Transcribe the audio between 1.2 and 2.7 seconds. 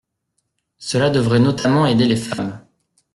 notamment aider les femmes.